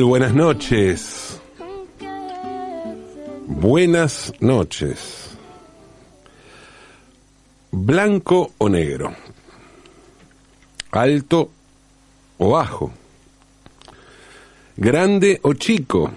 Buenas 0.00 0.32
noches. 0.32 1.38
Buenas 3.46 4.32
noches. 4.40 5.36
Blanco 7.70 8.52
o 8.56 8.70
negro. 8.70 9.14
Alto 10.92 11.50
o 12.38 12.50
bajo. 12.50 12.90
Grande 14.78 15.38
o 15.42 15.52
chico. 15.52 16.10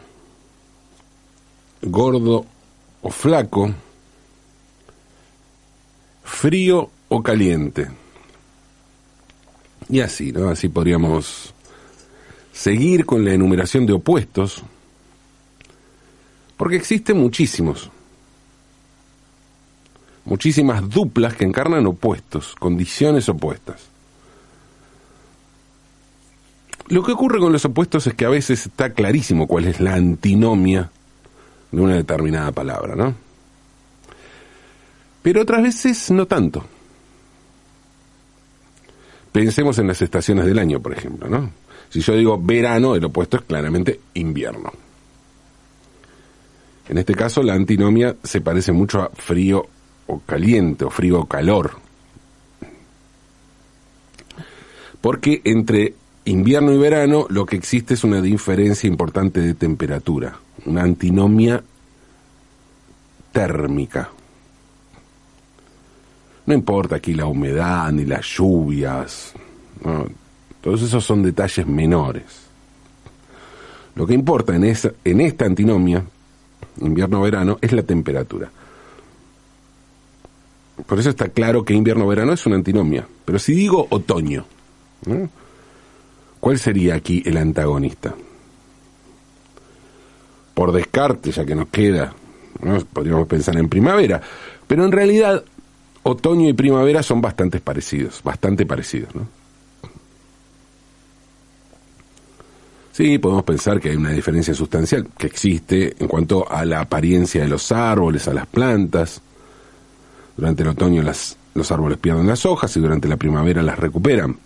Gordo 1.82 2.46
o 3.02 3.10
flaco. 3.12 3.74
Frío 6.24 6.90
o 7.10 7.22
caliente. 7.22 7.90
Y 9.90 10.00
así, 10.00 10.32
¿no? 10.32 10.50
Así 10.50 10.70
podríamos 10.70 11.55
seguir 12.56 13.06
con 13.06 13.26
la 13.26 13.34
enumeración 13.34 13.86
de 13.86 13.92
opuestos, 13.92 14.64
porque 16.56 16.78
existen 16.78 17.18
muchísimos, 17.18 17.92
muchísimas 20.24 20.90
duplas 20.90 21.36
que 21.36 21.44
encarnan 21.44 21.86
opuestos, 21.86 22.56
condiciones 22.56 23.28
opuestas. 23.28 23.90
Lo 26.88 27.04
que 27.04 27.12
ocurre 27.12 27.40
con 27.40 27.52
los 27.52 27.66
opuestos 27.66 28.08
es 28.08 28.14
que 28.14 28.26
a 28.26 28.30
veces 28.30 28.68
está 28.68 28.94
clarísimo 28.94 29.48
cuál 29.48 29.66
es 29.66 29.82
la 29.82 29.96
antinomia 29.96 30.90
de 31.72 31.82
una 31.82 31.96
determinada 31.96 32.54
palabra, 32.54 32.96
¿no? 32.96 33.16
Pero 35.22 35.42
otras 35.42 35.62
veces 35.62 36.10
no 36.10 36.26
tanto. 36.26 36.64
Pensemos 39.34 39.78
en 39.78 39.88
las 39.88 40.02
estaciones 40.02 40.46
del 40.46 40.60
año, 40.60 40.80
por 40.80 40.94
ejemplo, 40.94 41.28
¿no? 41.28 41.65
Si 41.90 42.02
yo 42.02 42.16
digo 42.16 42.40
verano, 42.42 42.96
el 42.96 43.06
opuesto 43.06 43.38
es 43.38 43.44
claramente 43.44 44.00
invierno. 44.16 44.72
En 46.88 46.98
este 46.98 47.16
caso, 47.16 47.42
la 47.42 47.54
antinomia 47.54 48.16
se 48.24 48.42
parece 48.42 48.72
mucho 48.72 49.02
a 49.02 49.10
frío 49.10 49.66
o 50.08 50.20
caliente, 50.20 50.86
o 50.86 50.90
frío 50.90 51.22
o 51.22 51.26
calor. 51.26 51.72
Porque 55.02 55.42
entre 55.44 55.96
invierno 56.26 56.74
y 56.74 56.78
verano 56.78 57.28
lo 57.30 57.46
que 57.46 57.56
existe 57.56 57.94
es 57.94 58.04
una 58.04 58.22
diferencia 58.22 58.88
importante 58.88 59.40
de 59.40 59.54
temperatura, 59.54 60.40
una 60.66 60.82
antinomia 60.82 61.64
térmica. 63.32 64.10
No 66.46 66.54
importa 66.54 66.98
aquí 66.98 67.14
la 67.14 67.26
humedad 67.26 67.92
ni 67.92 68.06
las 68.06 68.26
lluvias. 68.26 69.34
Todos 70.66 70.82
esos 70.82 71.06
son 71.06 71.22
detalles 71.22 71.68
menores. 71.68 72.24
Lo 73.94 74.08
que 74.08 74.16
importa 74.16 74.56
en, 74.56 74.64
esa, 74.64 74.94
en 75.04 75.22
esta 75.22 75.46
antinomia, 75.46 76.04
invierno-verano, 76.82 77.60
es 77.62 77.72
la 77.72 77.84
temperatura. 77.84 78.50
Por 80.88 81.00
eso 81.00 81.12
está 81.12 81.30
claro 81.30 81.64
que 81.64 81.76
invierno-verano 81.76 82.34
es 82.34 82.44
una 82.48 82.56
antinomia. 82.56 83.08
Pero 83.26 83.38
si 83.38 83.54
digo 83.54 83.86
otoño. 83.92 84.44
¿cuál 86.40 86.58
sería 86.58 86.96
aquí 86.96 87.22
el 87.28 87.38
antagonista? 87.38 88.16
Por 90.56 90.72
descarte, 90.72 91.30
ya 91.30 91.46
que 91.46 91.54
nos 91.54 91.68
queda, 91.68 92.12
¿no? 92.64 92.80
podríamos 92.86 93.28
pensar 93.28 93.56
en 93.58 93.70
primavera, 93.70 94.20
pero 94.66 94.84
en 94.84 94.92
realidad 94.92 95.46
otoño 96.02 96.50
y 96.50 96.54
primavera 96.54 97.04
son 97.04 97.22
bastante 97.22 97.60
parecidos, 97.60 98.24
bastante 98.24 98.66
parecidos, 98.66 99.14
¿no? 99.14 99.45
Sí, 102.96 103.18
podemos 103.18 103.44
pensar 103.44 103.82
que 103.82 103.90
hay 103.90 103.98
una 103.98 104.12
diferencia 104.12 104.54
sustancial 104.54 105.10
que 105.18 105.28
existe 105.28 105.98
en 106.00 106.08
cuanto 106.08 106.50
a 106.50 106.64
la 106.64 106.80
apariencia 106.80 107.42
de 107.42 107.50
los 107.50 107.74
árboles, 107.74 108.26
a 108.30 108.34
las 108.34 108.48
plantas. 108.48 109.22
Durante 110.38 110.64
el 110.64 110.70
otoño 110.70 111.04
las, 111.04 111.36
los 111.56 111.70
árboles 111.74 111.98
pierden 111.98 112.26
las 112.26 112.46
hojas 112.46 112.74
y 112.78 112.80
durante 112.80 113.10
la 113.10 113.18
primavera 113.18 113.62
las 113.62 113.78
recuperan. 113.78 114.38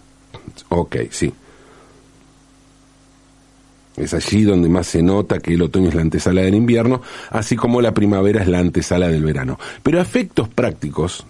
Ok, 0.70 0.96
sí. 1.12 1.32
Es 3.96 4.16
allí 4.16 4.42
donde 4.42 4.68
más 4.68 4.88
se 4.88 5.04
nota 5.04 5.38
que 5.38 5.54
el 5.54 5.62
otoño 5.62 5.90
es 5.90 5.94
la 5.94 6.02
antesala 6.02 6.42
del 6.42 6.56
invierno, 6.56 7.04
así 7.30 7.56
como 7.56 7.82
la 7.82 7.94
primavera 7.94 8.42
es 8.42 8.48
la 8.48 8.58
antesala 8.58 9.10
del 9.10 9.24
verano. 9.24 9.60
Pero 9.84 10.00
a 10.00 10.02
efectos 10.02 10.50
prácticos, 10.50 11.24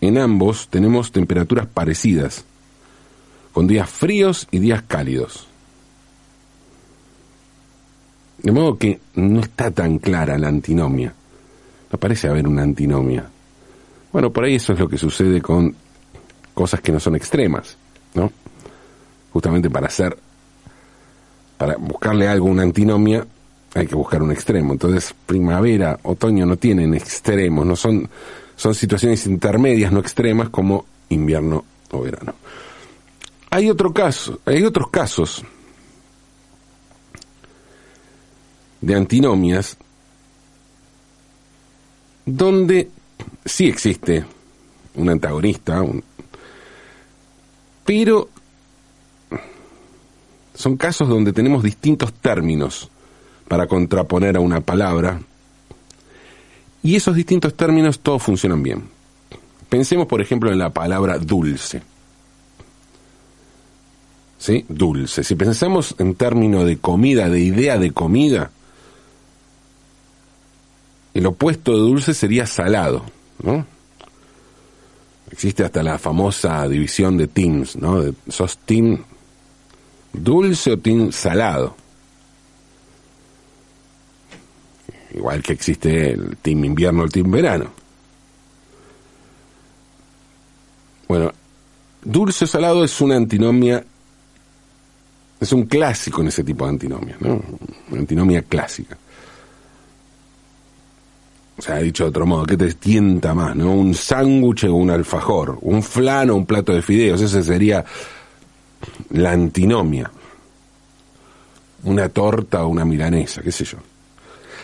en 0.00 0.16
ambos 0.16 0.68
tenemos 0.68 1.12
temperaturas 1.12 1.66
parecidas, 1.66 2.46
con 3.52 3.66
días 3.66 3.90
fríos 3.90 4.48
y 4.50 4.60
días 4.60 4.82
cálidos. 4.88 5.51
De 8.42 8.50
modo 8.50 8.76
que 8.76 8.98
no 9.14 9.40
está 9.40 9.70
tan 9.70 9.98
clara 9.98 10.36
la 10.36 10.48
antinomia. 10.48 11.14
No 11.92 11.98
parece 11.98 12.28
haber 12.28 12.48
una 12.48 12.62
antinomia. 12.62 13.28
Bueno, 14.12 14.30
por 14.30 14.44
ahí 14.44 14.56
eso 14.56 14.72
es 14.72 14.80
lo 14.80 14.88
que 14.88 14.98
sucede 14.98 15.40
con 15.40 15.74
cosas 16.52 16.80
que 16.80 16.92
no 16.92 16.98
son 16.98 17.16
extremas, 17.16 17.76
¿no? 18.14 18.32
Justamente 19.32 19.70
para 19.70 19.86
hacer, 19.86 20.16
para 21.56 21.76
buscarle 21.76 22.28
algo 22.28 22.46
una 22.46 22.62
antinomia, 22.62 23.26
hay 23.74 23.86
que 23.86 23.94
buscar 23.94 24.22
un 24.22 24.32
extremo. 24.32 24.72
Entonces, 24.72 25.14
primavera, 25.24 25.98
otoño 26.02 26.44
no 26.44 26.56
tienen 26.56 26.94
extremos, 26.94 27.64
no 27.64 27.76
son, 27.76 28.08
son 28.56 28.74
situaciones 28.74 29.26
intermedias, 29.26 29.92
no 29.92 30.00
extremas, 30.00 30.50
como 30.50 30.84
invierno 31.08 31.64
o 31.90 32.00
verano. 32.02 32.34
Hay 33.50 33.70
otro 33.70 33.92
caso, 33.92 34.40
hay 34.44 34.64
otros 34.64 34.88
casos 34.90 35.44
de 38.82 38.94
antinomias 38.94 39.78
donde 42.26 42.90
sí 43.44 43.68
existe 43.68 44.24
un 44.94 45.08
antagonista, 45.08 45.80
un, 45.80 46.04
pero 47.84 48.28
son 50.54 50.76
casos 50.76 51.08
donde 51.08 51.32
tenemos 51.32 51.62
distintos 51.62 52.12
términos 52.12 52.90
para 53.48 53.66
contraponer 53.66 54.36
a 54.36 54.40
una 54.40 54.60
palabra 54.60 55.20
y 56.82 56.96
esos 56.96 57.14
distintos 57.14 57.54
términos 57.54 58.00
todos 58.00 58.22
funcionan 58.22 58.62
bien. 58.62 58.82
Pensemos, 59.68 60.06
por 60.06 60.20
ejemplo, 60.20 60.50
en 60.50 60.58
la 60.58 60.70
palabra 60.70 61.18
dulce. 61.18 61.80
¿Sí? 64.38 64.64
Dulce. 64.68 65.22
Si 65.22 65.36
pensamos 65.36 65.94
en 65.98 66.16
términos 66.16 66.66
de 66.66 66.78
comida, 66.78 67.28
de 67.28 67.40
idea 67.40 67.78
de 67.78 67.92
comida, 67.92 68.50
el 71.14 71.26
opuesto 71.26 71.72
de 71.72 71.78
dulce 71.78 72.14
sería 72.14 72.46
salado, 72.46 73.04
¿no? 73.42 73.66
Existe 75.30 75.64
hasta 75.64 75.82
la 75.82 75.98
famosa 75.98 76.66
división 76.68 77.16
de 77.16 77.26
teams, 77.26 77.76
¿no? 77.76 78.00
De, 78.02 78.14
¿Sos 78.28 78.58
team 78.58 79.02
dulce 80.12 80.72
o 80.72 80.78
team 80.78 81.12
salado? 81.12 81.74
Igual 85.14 85.42
que 85.42 85.52
existe 85.52 86.12
el 86.12 86.36
team 86.38 86.64
invierno 86.64 87.02
o 87.02 87.04
el 87.04 87.12
team 87.12 87.30
verano. 87.30 87.70
Bueno, 91.08 91.30
dulce 92.02 92.44
o 92.44 92.48
salado 92.48 92.84
es 92.84 93.00
una 93.00 93.16
antinomia, 93.16 93.84
es 95.40 95.52
un 95.52 95.64
clásico 95.64 96.22
en 96.22 96.28
ese 96.28 96.42
tipo 96.42 96.64
de 96.64 96.70
antinomia, 96.70 97.16
¿no? 97.20 97.42
Una 97.90 98.00
antinomia 98.00 98.42
clásica. 98.42 98.96
O 101.62 101.64
sea, 101.64 101.76
dicho 101.76 102.02
de 102.02 102.10
otro 102.10 102.26
modo, 102.26 102.44
¿qué 102.44 102.56
te 102.56 102.74
tienta 102.74 103.34
más, 103.34 103.54
no? 103.54 103.70
Un 103.70 103.94
sándwich 103.94 104.64
o 104.64 104.74
un 104.74 104.90
alfajor, 104.90 105.58
un 105.60 105.80
flan 105.80 106.30
o 106.30 106.34
un 106.34 106.44
plato 106.44 106.72
de 106.72 106.82
fideos, 106.82 107.20
esa 107.20 107.40
sería 107.40 107.84
la 109.10 109.30
antinomia. 109.30 110.10
Una 111.84 112.08
torta 112.08 112.64
o 112.64 112.68
una 112.68 112.84
milanesa, 112.84 113.42
qué 113.42 113.52
sé 113.52 113.64
yo. 113.64 113.78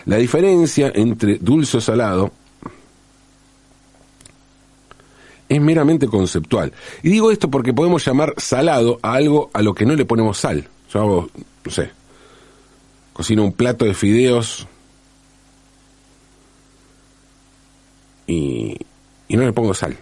La 0.07 0.17
diferencia 0.17 0.91
entre 0.93 1.37
dulce 1.37 1.77
o 1.77 1.79
salado 1.79 2.33
es 5.47 5.61
meramente 5.61 6.05
conceptual. 6.07 6.73
Y 7.01 7.11
digo 7.11 7.31
esto 7.31 7.49
porque 7.49 7.73
podemos 7.73 8.03
llamar 8.05 8.33
salado 8.35 8.99
a 9.01 9.13
algo 9.13 9.49
a 9.53 9.61
lo 9.61 9.73
que 9.73 9.85
no 9.85 9.95
le 9.95 10.03
ponemos 10.03 10.37
sal. 10.37 10.67
Yo 10.93 10.99
hago, 10.99 11.29
no 11.63 11.71
sé, 11.71 11.91
cocino 13.13 13.45
un 13.45 13.53
plato 13.53 13.85
de 13.85 13.93
fideos 13.93 14.67
y, 18.29 18.77
y 19.27 19.37
no 19.37 19.43
le 19.43 19.53
pongo 19.53 19.73
sal. 19.73 19.97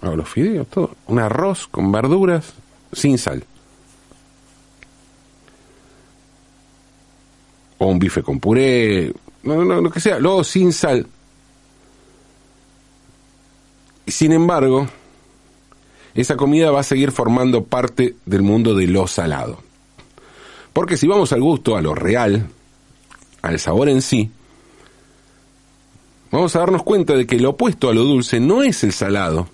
Hago 0.00 0.16
los 0.16 0.28
fideos, 0.28 0.66
todo. 0.68 0.96
Un 1.06 1.20
arroz 1.20 1.68
con 1.68 1.92
verduras 1.92 2.52
sin 2.92 3.16
sal. 3.16 3.44
O 7.78 7.86
un 7.86 7.98
bife 7.98 8.22
con 8.22 8.40
puré, 8.40 9.12
no, 9.42 9.64
no, 9.64 9.80
lo 9.80 9.90
que 9.90 10.00
sea, 10.00 10.18
luego 10.18 10.42
sin 10.42 10.72
sal. 10.72 11.06
Sin 14.06 14.32
embargo, 14.32 14.88
esa 16.14 16.36
comida 16.36 16.72
va 16.72 16.80
a 16.80 16.84
seguir 16.84 17.12
formando 17.12 17.64
parte 17.64 18.16
del 18.26 18.42
mundo 18.42 18.74
de 18.74 18.88
lo 18.88 19.06
salado. 19.06 19.62
Porque 20.72 20.96
si 20.96 21.06
vamos 21.06 21.32
al 21.32 21.40
gusto, 21.40 21.76
a 21.76 21.82
lo 21.82 21.94
real, 21.94 22.48
al 23.42 23.58
sabor 23.60 23.88
en 23.88 24.02
sí, 24.02 24.30
vamos 26.30 26.54
a 26.54 26.60
darnos 26.60 26.82
cuenta 26.82 27.14
de 27.14 27.26
que 27.26 27.38
lo 27.38 27.50
opuesto 27.50 27.88
a 27.88 27.94
lo 27.94 28.04
dulce 28.04 28.40
no 28.40 28.62
es 28.62 28.84
el 28.84 28.92
salado, 28.92 29.48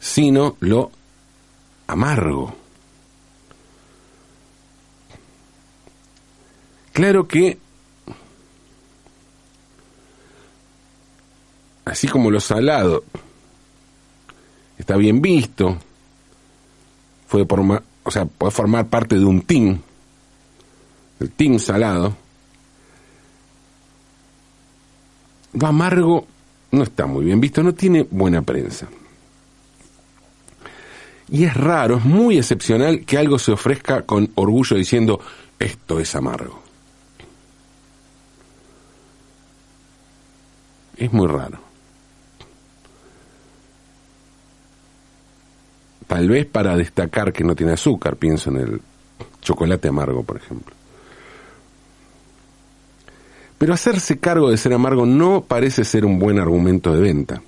sino 0.00 0.56
lo 0.60 0.90
amargo. 1.86 2.54
Claro 6.92 7.26
que, 7.26 7.58
así 11.84 12.06
como 12.06 12.30
lo 12.30 12.40
salado 12.40 13.04
está 14.78 14.96
bien 14.96 15.22
visto, 15.22 15.78
o 18.04 18.10
sea, 18.10 18.26
puede 18.26 18.50
formar 18.50 18.88
parte 18.88 19.18
de 19.18 19.24
un 19.24 19.40
team, 19.42 19.80
el 21.20 21.30
team 21.30 21.58
salado, 21.58 22.16
lo 25.52 25.66
amargo 25.66 26.26
no 26.70 26.82
está 26.82 27.06
muy 27.06 27.26
bien 27.26 27.40
visto, 27.40 27.62
no 27.62 27.74
tiene 27.74 28.06
buena 28.10 28.42
prensa. 28.42 28.88
Y 31.28 31.44
es 31.44 31.54
raro, 31.54 31.98
es 31.98 32.04
muy 32.04 32.38
excepcional 32.38 33.04
que 33.04 33.18
algo 33.18 33.38
se 33.38 33.52
ofrezca 33.52 34.02
con 34.02 34.30
orgullo 34.34 34.76
diciendo, 34.76 35.20
esto 35.58 35.98
es 35.98 36.14
amargo. 36.14 36.62
Es 40.96 41.12
muy 41.12 41.26
raro. 41.26 41.58
Tal 46.06 46.28
vez 46.28 46.44
para 46.46 46.76
destacar 46.76 47.32
que 47.32 47.44
no 47.44 47.54
tiene 47.54 47.72
azúcar, 47.72 48.16
pienso 48.16 48.50
en 48.50 48.56
el 48.56 48.80
chocolate 49.40 49.88
amargo, 49.88 50.22
por 50.22 50.36
ejemplo. 50.36 50.81
Pero 53.62 53.74
hacerse 53.74 54.18
cargo 54.18 54.50
de 54.50 54.56
ser 54.56 54.72
amargo 54.72 55.06
no 55.06 55.44
parece 55.44 55.84
ser 55.84 56.04
un 56.04 56.18
buen 56.18 56.40
argumento 56.40 56.92
de 56.92 57.00
venta. 57.00 57.42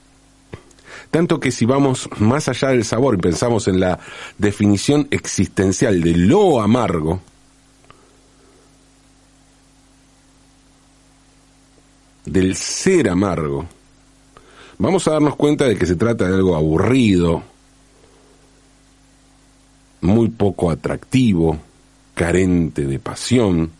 Tanto 1.10 1.40
que 1.40 1.50
si 1.50 1.64
vamos 1.64 2.08
más 2.20 2.48
allá 2.48 2.68
del 2.68 2.84
sabor 2.84 3.16
y 3.16 3.18
pensamos 3.18 3.66
en 3.66 3.80
la 3.80 3.98
definición 4.38 5.08
existencial 5.10 6.00
de 6.00 6.16
lo 6.16 6.60
amargo, 6.60 7.20
del 12.24 12.54
ser 12.54 13.08
amargo, 13.08 13.66
vamos 14.78 15.08
a 15.08 15.14
darnos 15.14 15.34
cuenta 15.34 15.64
de 15.64 15.76
que 15.76 15.84
se 15.84 15.96
trata 15.96 16.28
de 16.28 16.36
algo 16.36 16.54
aburrido, 16.54 17.42
muy 20.00 20.28
poco 20.28 20.70
atractivo, 20.70 21.58
carente 22.14 22.86
de 22.86 23.00
pasión, 23.00 23.72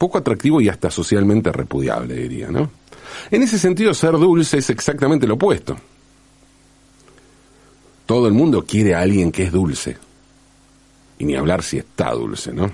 poco 0.00 0.16
atractivo 0.16 0.62
y 0.62 0.68
hasta 0.70 0.90
socialmente 0.90 1.52
repudiable, 1.52 2.14
diría, 2.14 2.48
¿no? 2.48 2.70
En 3.30 3.42
ese 3.42 3.58
sentido, 3.58 3.92
ser 3.92 4.12
dulce 4.12 4.56
es 4.56 4.70
exactamente 4.70 5.26
lo 5.26 5.34
opuesto. 5.34 5.76
Todo 8.06 8.26
el 8.26 8.32
mundo 8.32 8.64
quiere 8.64 8.94
a 8.94 9.00
alguien 9.02 9.30
que 9.30 9.42
es 9.42 9.52
dulce. 9.52 9.98
Y 11.18 11.26
ni 11.26 11.36
hablar 11.36 11.62
si 11.62 11.76
está 11.76 12.12
dulce, 12.12 12.50
¿no? 12.50 12.70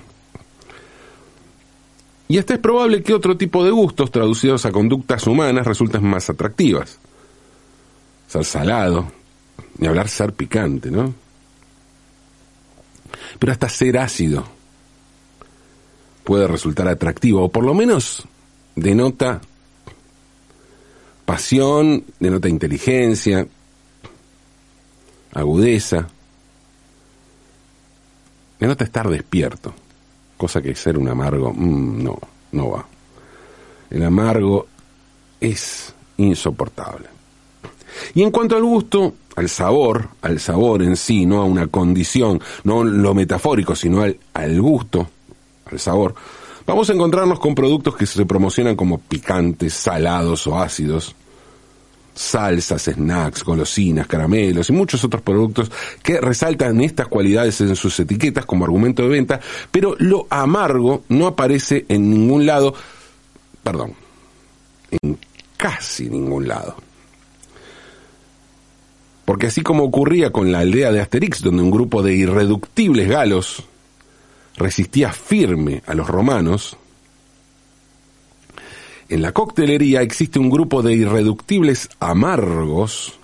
Y 2.29 2.37
hasta 2.37 2.53
es 2.53 2.59
probable 2.61 3.03
que 3.03 3.13
otro 3.13 3.35
tipo 3.35 3.65
de 3.65 3.71
gustos 3.71 4.09
traducidos 4.09 4.65
a 4.65 4.71
conductas 4.71 5.27
humanas 5.27 5.67
resulten 5.67 6.05
más 6.05 6.29
atractivas. 6.29 6.97
Ser 8.29 8.45
salado, 8.45 9.11
ni 9.79 9.87
hablar 9.87 10.07
ser 10.07 10.31
picante, 10.31 10.89
¿no? 10.89 11.13
Pero 13.37 13.51
hasta 13.51 13.67
ser 13.67 13.97
ácido 13.97 14.56
puede 16.27 16.45
resultar 16.45 16.89
atractivo, 16.89 17.45
o 17.45 17.49
por 17.49 17.63
lo 17.63 17.73
menos 17.73 18.27
denota 18.75 19.39
pasión, 21.23 22.03
denota 22.19 22.49
inteligencia, 22.49 23.47
agudeza, 25.31 26.09
denota 28.59 28.83
estar 28.83 29.07
despierto 29.07 29.73
cosa 30.35 30.61
que 30.61 30.75
ser 30.75 30.97
un 30.97 31.07
amargo, 31.07 31.53
mm, 31.53 32.03
no, 32.03 32.19
no 32.51 32.69
va. 32.71 32.85
El 33.89 34.03
amargo 34.03 34.67
es 35.39 35.95
insoportable. 36.17 37.07
Y 38.13 38.21
en 38.21 38.31
cuanto 38.31 38.57
al 38.57 38.63
gusto, 38.63 39.15
al 39.37 39.47
sabor, 39.47 40.09
al 40.21 40.41
sabor 40.41 40.83
en 40.83 40.97
sí, 40.97 41.25
no 41.25 41.41
a 41.41 41.45
una 41.45 41.67
condición, 41.67 42.41
no 42.65 42.83
lo 42.83 43.13
metafórico, 43.13 43.77
sino 43.77 44.01
al, 44.01 44.19
al 44.33 44.61
gusto, 44.61 45.09
al 45.71 45.79
sabor, 45.79 46.15
vamos 46.65 46.89
a 46.89 46.93
encontrarnos 46.93 47.39
con 47.39 47.55
productos 47.55 47.95
que 47.95 48.05
se 48.05 48.25
promocionan 48.25 48.75
como 48.75 48.99
picantes, 48.99 49.73
salados 49.73 50.47
o 50.47 50.59
ácidos, 50.59 51.15
salsas, 52.17 52.83
snacks, 52.83 53.43
golosinas, 53.43 54.07
caramelos 54.07 54.69
y 54.69 54.73
muchos 54.73 55.03
otros 55.03 55.21
productos 55.21 55.71
que 56.01 56.19
resaltan 56.19 56.81
estas 56.81 57.07
cualidades 57.07 57.61
en 57.61 57.75
sus 57.75 57.99
etiquetas 57.99 58.45
como 58.45 58.65
argumento 58.65 59.03
de 59.03 59.09
venta, 59.09 59.39
pero 59.71 59.95
lo 59.99 60.27
amargo 60.29 61.03
no 61.09 61.27
aparece 61.27 61.85
en 61.87 62.09
ningún 62.09 62.45
lado, 62.45 62.73
perdón, 63.63 63.93
en 64.91 65.17
casi 65.55 66.09
ningún 66.09 66.47
lado. 66.47 66.75
Porque 69.25 69.47
así 69.47 69.61
como 69.61 69.83
ocurría 69.83 70.31
con 70.31 70.51
la 70.51 70.59
aldea 70.59 70.91
de 70.91 71.01
Asterix, 71.01 71.41
donde 71.41 71.61
un 71.61 71.71
grupo 71.71 72.01
de 72.01 72.13
irreductibles 72.15 73.09
galos 73.09 73.63
resistía 74.57 75.13
firme 75.13 75.83
a 75.85 75.93
los 75.93 76.07
romanos, 76.07 76.77
en 79.09 79.21
la 79.21 79.31
coctelería 79.31 80.01
existe 80.01 80.39
un 80.39 80.49
grupo 80.49 80.81
de 80.81 80.93
irreductibles 80.93 81.89
amargos 81.99 83.17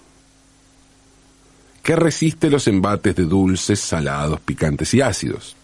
que 1.82 1.98
resiste 1.98 2.50
los 2.50 2.68
embates 2.70 3.16
de 3.16 3.26
dulces, 3.26 3.82
salados, 3.82 4.40
picantes 4.40 4.94
y 4.94 5.02
ácidos. 5.02 5.58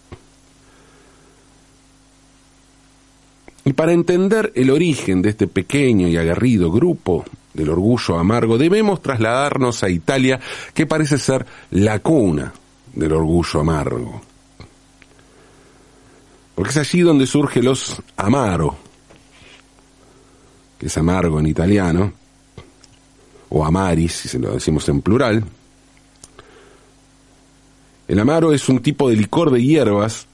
Y 3.64 3.74
para 3.74 3.94
entender 3.94 4.52
el 4.56 4.72
origen 4.72 5.22
de 5.22 5.30
este 5.30 5.48
pequeño 5.48 6.08
y 6.10 6.18
aguerrido 6.18 6.72
grupo 6.72 7.24
del 7.54 7.70
orgullo 7.70 8.20
amargo, 8.20 8.58
debemos 8.58 9.02
trasladarnos 9.02 9.84
a 9.84 9.90
Italia, 9.90 10.40
que 10.74 10.86
parece 10.86 11.18
ser 11.18 11.46
la 11.72 12.00
cuna 12.00 12.52
del 12.94 13.14
orgullo 13.14 13.62
amargo. 13.62 14.29
Porque 16.60 16.72
es 16.72 16.78
allí 16.78 17.00
donde 17.00 17.26
surge 17.26 17.64
los 17.64 18.02
amaro, 18.18 18.76
que 20.78 20.88
es 20.88 20.98
amargo 20.98 21.40
en 21.40 21.48
italiano, 21.48 22.12
o 23.48 23.64
amaris, 23.64 24.12
si 24.12 24.28
se 24.28 24.40
lo 24.40 24.52
decimos 24.52 24.90
en 24.90 25.02
plural. 25.02 25.42
El 28.10 28.20
amaro 28.20 28.52
es 28.52 28.68
un 28.68 28.82
tipo 28.82 29.08
de 29.10 29.16
licor 29.16 29.52
de 29.52 29.64
hierbas 29.64 30.28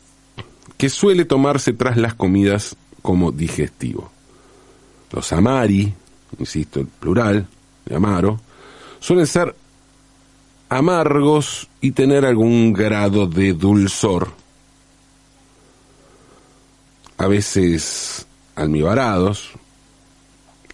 que 0.77 0.89
suele 0.89 1.25
tomarse 1.25 1.73
tras 1.73 1.95
las 1.95 2.15
comidas 2.15 2.75
como 3.03 3.31
digestivo. 3.31 4.09
Los 5.11 5.31
amari, 5.31 5.93
insisto, 6.39 6.79
el 6.79 6.87
plural 6.87 7.45
de 7.85 7.95
amaro, 7.95 8.41
suelen 8.99 9.27
ser 9.27 9.55
amargos 10.69 11.69
y 11.81 11.91
tener 11.91 12.25
algún 12.25 12.73
grado 12.73 13.27
de 13.27 13.53
dulzor, 13.53 14.43
a 17.17 17.27
veces 17.27 18.25
almibarados, 18.55 19.51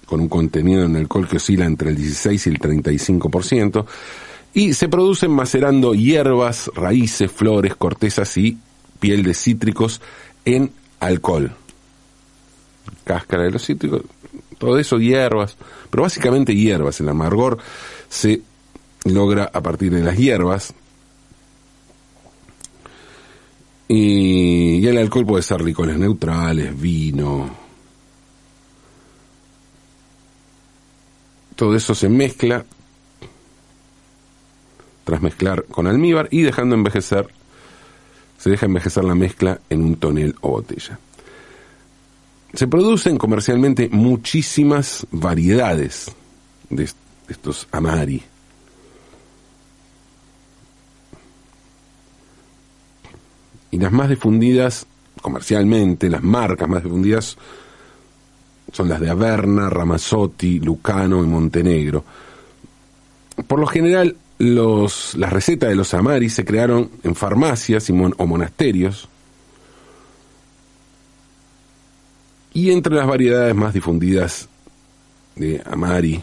con 0.06 0.20
un 0.20 0.30
contenido 0.30 0.84
en 0.84 0.96
alcohol 0.96 1.28
que 1.28 1.38
oscila 1.38 1.66
entre 1.66 1.90
el 1.90 1.96
16 1.96 2.48
y 2.48 2.50
el 2.50 2.60
35%, 2.60 3.86
y 4.54 4.74
se 4.74 4.90
producen 4.90 5.32
macerando 5.32 5.94
hierbas, 5.94 6.70
raíces, 6.76 7.32
flores, 7.32 7.76
cortezas 7.76 8.36
y 8.38 8.58
piel 9.00 9.24
de 9.24 9.34
cítricos 9.34 10.02
en 10.44 10.72
alcohol. 11.00 11.56
Cáscara 13.06 13.44
de 13.44 13.52
los 13.52 13.66
cítricos, 13.66 14.02
todo 14.58 14.78
eso 14.78 15.00
hierbas, 15.00 15.58
pero 15.90 16.04
básicamente 16.04 16.56
hierbas. 16.56 17.00
El 17.00 17.10
amargor 17.10 17.58
se 18.10 18.42
logra 19.06 19.50
a 19.52 19.62
partir 19.62 19.92
de 19.92 20.02
las 20.02 20.18
hierbas. 20.18 20.74
Y, 23.94 24.88
el 24.88 24.98
alcohol 24.98 25.26
puede 25.26 25.44
ser 25.44 25.60
licores 25.60 25.98
neutrales, 25.98 26.80
vino, 26.80 27.50
todo 31.58 31.76
eso 31.76 31.94
se 31.94 32.08
mezcla 32.08 32.64
tras 35.04 35.22
mezclar 35.22 35.66
con 35.66 35.88
almíbar 35.88 36.30
y 36.32 36.42
dejando 36.42 36.76
envejecer, 36.76 37.28
se 38.38 38.50
deja 38.50 38.66
envejecer 38.66 39.04
la 39.04 39.14
mezcla 39.14 39.60
en 39.70 39.84
un 39.84 39.98
tonel 39.98 40.36
o 40.40 40.52
botella. 40.52 40.98
se 42.54 42.68
producen 42.68 43.18
comercialmente 43.18 43.90
muchísimas 43.92 45.06
variedades 45.12 46.10
de 46.70 46.88
estos 47.28 47.68
amari. 47.74 48.24
Y 53.72 53.78
las 53.78 53.92
más 53.92 54.10
difundidas 54.10 54.86
comercialmente, 55.22 56.10
las 56.10 56.24
marcas 56.24 56.68
más 56.68 56.84
difundidas 56.84 57.38
son 58.72 58.90
las 58.90 59.00
de 59.00 59.10
Averna, 59.10 59.70
Ramazzotti, 59.70 60.60
Lucano 60.60 61.24
y 61.24 61.28
Montenegro. 61.28 62.04
Por 63.48 63.60
lo 63.60 63.68
general, 63.68 64.16
las 64.38 65.34
recetas 65.34 65.70
de 65.70 65.76
los 65.76 65.94
amari 65.94 66.30
se 66.30 66.46
crearon 66.46 66.90
en 67.04 67.16
farmacias 67.16 67.90
o 67.90 68.28
monasterios. 68.28 69.08
Y 72.54 72.72
entre 72.72 72.96
las 72.96 73.08
variedades 73.08 73.56
más 73.56 73.74
difundidas 73.74 74.50
de 75.36 75.62
amari 75.66 76.22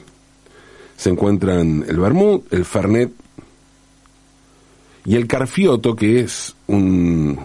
se 0.96 1.10
encuentran 1.10 1.84
el 1.88 1.98
vermut, 1.98 2.52
el 2.52 2.64
fernet 2.64 3.10
y 5.04 5.16
el 5.16 5.26
carfioto, 5.26 5.96
que 5.96 6.20
es 6.20 6.54
un, 6.66 7.38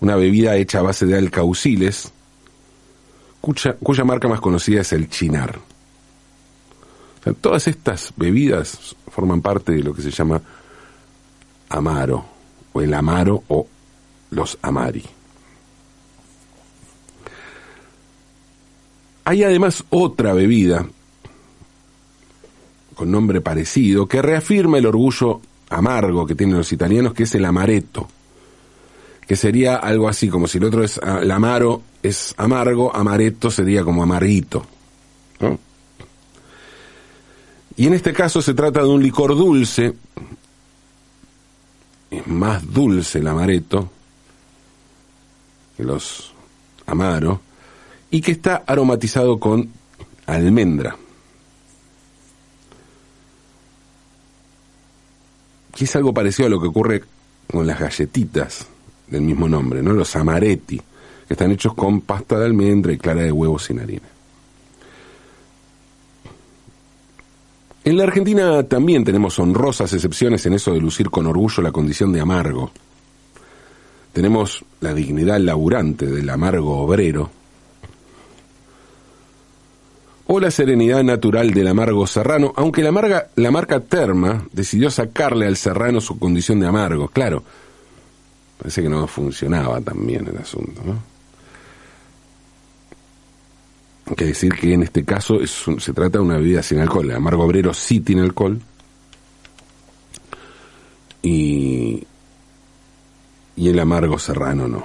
una 0.00 0.16
bebida 0.16 0.56
hecha 0.56 0.80
a 0.80 0.82
base 0.82 1.06
de 1.06 1.16
alcauciles, 1.16 2.12
cuya, 3.40 3.74
cuya 3.74 4.04
marca 4.04 4.28
más 4.28 4.40
conocida 4.40 4.80
es 4.80 4.92
el 4.92 5.08
chinar. 5.08 5.58
todas 7.40 7.68
estas 7.68 8.12
bebidas 8.16 8.96
forman 9.08 9.40
parte 9.40 9.72
de 9.72 9.82
lo 9.82 9.94
que 9.94 10.02
se 10.02 10.10
llama 10.10 10.42
amaro, 11.68 12.24
o 12.72 12.80
el 12.80 12.92
amaro 12.94 13.44
o 13.48 13.66
los 14.30 14.58
amari. 14.62 15.04
Hay 19.24 19.42
además 19.42 19.84
otra 19.88 20.34
bebida 20.34 20.86
con 22.94 23.10
nombre 23.10 23.40
parecido 23.40 24.06
que 24.06 24.20
reafirma 24.20 24.78
el 24.78 24.86
orgullo 24.86 25.40
amargo 25.74 26.26
que 26.26 26.34
tienen 26.34 26.56
los 26.56 26.72
italianos, 26.72 27.14
que 27.14 27.24
es 27.24 27.34
el 27.34 27.44
amaretto 27.44 28.08
que 29.26 29.36
sería 29.36 29.76
algo 29.76 30.08
así, 30.08 30.28
como 30.28 30.46
si 30.46 30.58
el 30.58 30.64
otro 30.64 30.84
es, 30.84 30.98
el 30.98 31.30
amaro 31.30 31.82
es 32.02 32.34
amargo, 32.36 32.94
amaretto 32.94 33.50
sería 33.50 33.82
como 33.82 34.02
amarguito. 34.02 34.64
Y 37.76 37.86
en 37.86 37.94
este 37.94 38.12
caso 38.12 38.40
se 38.40 38.54
trata 38.54 38.82
de 38.82 38.88
un 38.88 39.02
licor 39.02 39.36
dulce, 39.36 39.94
es 42.10 42.26
más 42.26 42.70
dulce 42.72 43.18
el 43.18 43.26
amaretto 43.26 43.90
que 45.76 45.82
los 45.82 46.32
amaro, 46.86 47.40
y 48.10 48.20
que 48.20 48.32
está 48.32 48.62
aromatizado 48.66 49.40
con 49.40 49.68
almendra. 50.26 50.96
Que 55.74 55.84
es 55.84 55.96
algo 55.96 56.14
parecido 56.14 56.46
a 56.46 56.50
lo 56.50 56.60
que 56.60 56.68
ocurre 56.68 57.02
con 57.50 57.66
las 57.66 57.78
galletitas 57.78 58.66
del 59.08 59.22
mismo 59.22 59.48
nombre, 59.48 59.82
¿no? 59.82 59.92
Los 59.92 60.14
amaretti, 60.16 60.78
que 60.78 61.34
están 61.34 61.50
hechos 61.50 61.74
con 61.74 62.02
pasta 62.02 62.38
de 62.38 62.46
almendra 62.46 62.92
y 62.92 62.98
clara 62.98 63.22
de 63.22 63.32
huevo 63.32 63.58
sin 63.58 63.80
harina. 63.80 64.08
En 67.84 67.98
la 67.98 68.04
Argentina 68.04 68.62
también 68.62 69.04
tenemos 69.04 69.38
honrosas 69.38 69.92
excepciones 69.92 70.46
en 70.46 70.54
eso 70.54 70.72
de 70.72 70.80
lucir 70.80 71.10
con 71.10 71.26
orgullo 71.26 71.62
la 71.62 71.70
condición 71.70 72.12
de 72.12 72.20
amargo. 72.20 72.70
Tenemos 74.14 74.64
la 74.80 74.94
dignidad 74.94 75.38
laburante 75.38 76.06
del 76.06 76.30
amargo 76.30 76.78
obrero, 76.78 77.30
o 80.26 80.40
la 80.40 80.50
serenidad 80.50 81.02
natural 81.02 81.52
del 81.52 81.68
amargo 81.68 82.06
serrano, 82.06 82.52
aunque 82.56 82.82
la, 82.82 83.28
la 83.36 83.50
marca 83.50 83.80
Terma 83.80 84.46
decidió 84.52 84.90
sacarle 84.90 85.46
al 85.46 85.56
serrano 85.56 86.00
su 86.00 86.18
condición 86.18 86.60
de 86.60 86.66
amargo. 86.66 87.08
Claro, 87.08 87.44
Parece 88.58 88.82
que 88.82 88.88
no 88.88 89.06
funcionaba 89.06 89.80
tan 89.80 90.06
bien 90.06 90.26
el 90.26 90.38
asunto, 90.38 90.82
¿no? 90.84 90.98
Hay 94.06 94.16
que 94.16 94.26
decir 94.26 94.54
que 94.54 94.74
en 94.74 94.82
este 94.82 95.04
caso 95.04 95.40
es 95.40 95.64
se 95.78 95.92
trata 95.92 96.18
de 96.18 96.24
una 96.24 96.36
bebida 96.36 96.62
sin 96.62 96.78
alcohol. 96.78 97.10
El 97.10 97.16
amargo 97.16 97.44
obrero 97.44 97.72
sí 97.72 98.00
tiene 98.00 98.22
alcohol. 98.22 98.60
Y, 101.22 102.06
y 103.56 103.68
el 103.68 103.78
amargo 103.78 104.18
serrano 104.18 104.68
no. 104.68 104.84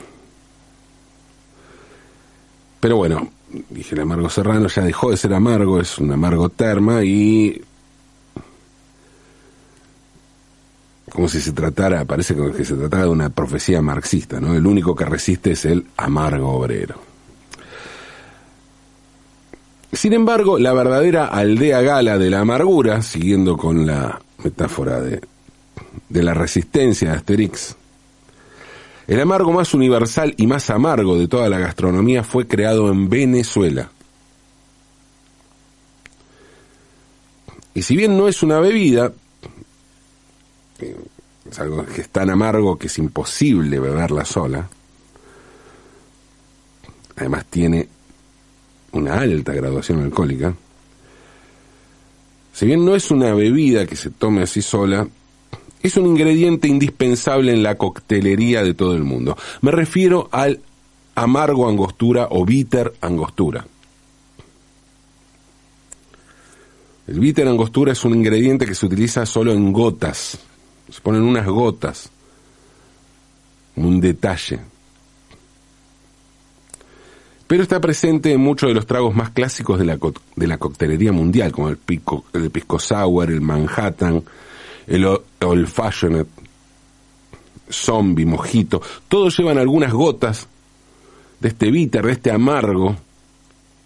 Pero 2.80 2.96
bueno, 2.96 3.30
dije 3.70 3.96
el 3.96 4.02
amargo 4.02 4.30
serrano 4.30 4.68
ya 4.68 4.84
dejó 4.84 5.12
de 5.12 5.18
ser 5.18 5.34
amargo, 5.34 5.80
es 5.80 5.98
un 5.98 6.12
amargo 6.12 6.50
terma 6.50 7.04
y 7.04 7.62
como 11.10 11.28
si 11.28 11.42
se 11.42 11.52
tratara, 11.52 12.06
parece 12.06 12.36
que 12.36 12.64
se 12.64 12.76
tratara 12.76 13.04
de 13.04 13.10
una 13.10 13.30
profecía 13.30 13.82
marxista, 13.82 14.40
¿no? 14.40 14.54
El 14.54 14.66
único 14.66 14.96
que 14.96 15.06
resiste 15.06 15.52
es 15.52 15.66
el 15.66 15.86
amargo 15.98 16.52
obrero. 16.52 16.96
Sin 19.92 20.14
embargo, 20.14 20.60
la 20.60 20.72
verdadera 20.72 21.26
aldea 21.26 21.82
gala 21.82 22.18
de 22.18 22.30
la 22.30 22.42
amargura, 22.42 23.02
siguiendo 23.02 23.58
con 23.58 23.88
la 23.88 24.22
metáfora 24.44 25.02
de, 25.02 25.20
de 26.08 26.24
la 26.24 26.36
resistencia 26.36 27.10
de 27.10 27.18
Asterix, 27.18 27.76
el 29.10 29.20
amargo 29.20 29.52
más 29.52 29.74
universal 29.74 30.36
y 30.38 30.46
más 30.46 30.70
amargo 30.70 31.18
de 31.18 31.28
toda 31.28 31.50
la 31.50 31.58
gastronomía 31.58 32.24
fue 32.24 32.48
creado 32.48 32.92
en 32.92 33.10
Venezuela. 33.10 33.90
Y 37.74 37.82
si 37.82 37.98
bien 37.98 38.16
no 38.16 38.28
es 38.28 38.44
una 38.44 38.60
bebida, 38.60 39.12
es 40.80 41.60
algo 41.60 41.84
que 41.88 42.02
es 42.02 42.10
tan 42.10 42.30
amargo 42.30 42.78
que 42.78 42.86
es 42.86 43.00
imposible 43.00 43.80
beberla 43.80 44.26
sola. 44.26 44.70
Además 47.16 47.46
tiene 47.50 47.90
una 48.92 49.20
alta 49.20 49.54
graduación 49.54 50.04
alcohólica. 50.04 50.54
Si 52.54 52.68
bien 52.68 52.86
no 52.86 52.94
es 52.94 53.10
una 53.10 53.34
bebida 53.34 53.88
que 53.88 53.96
se 53.96 54.12
tome 54.12 54.44
así 54.44 54.62
sola, 54.62 55.08
es 55.88 55.98
un 55.98 56.08
ingrediente 56.08 56.68
indispensable 56.68 57.54
en 57.54 57.64
la 57.64 57.76
coctelería 57.76 58.64
de 58.64 58.74
todo 58.74 58.96
el 58.96 59.04
mundo. 59.04 59.38
Me 59.62 59.72
refiero 59.72 60.30
al 60.32 60.60
amargo 61.16 61.68
angostura 61.68 62.28
o 62.32 62.46
bitter 62.46 62.94
angostura. 63.02 63.66
El 67.08 67.20
bitter 67.20 67.48
angostura 67.48 67.94
es 67.94 68.06
un 68.06 68.14
ingrediente 68.14 68.66
que 68.66 68.76
se 68.76 68.86
utiliza 68.86 69.26
solo 69.26 69.52
en 69.52 69.74
gotas 69.74 70.40
se 70.92 71.02
ponen 71.02 71.22
unas 71.22 71.46
gotas, 71.46 72.10
un 73.76 74.02
detalle. 74.02 74.60
Pero 77.48 77.64
está 77.64 77.80
presente 77.80 78.32
en 78.32 78.42
muchos 78.42 78.70
de 78.70 78.76
los 78.76 78.86
tragos 78.86 79.16
más 79.16 79.32
clásicos 79.32 79.80
de 79.80 79.86
la, 79.86 79.98
de 80.36 80.48
la 80.48 80.58
coctelería 80.58 81.12
mundial, 81.12 81.52
como 81.52 81.70
el, 81.70 81.78
pico, 81.78 82.26
el 82.34 82.52
pisco 82.52 82.78
sour, 82.80 83.32
el 83.32 83.42
Manhattan, 83.42 84.24
el 84.90 85.06
old 85.06 85.68
fashioned, 85.68 86.26
zombie, 87.72 88.26
mojito. 88.26 88.82
Todos 89.08 89.38
llevan 89.38 89.60
algunas 89.60 89.94
gotas 89.94 90.48
de 91.40 91.50
este 91.50 91.70
bitter, 91.70 92.06
de 92.06 92.12
este 92.12 92.32
amargo, 92.32 92.96